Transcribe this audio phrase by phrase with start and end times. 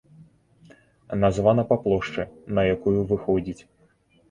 [1.25, 2.27] Названа па плошчы,
[2.59, 3.59] на якую выходзіць.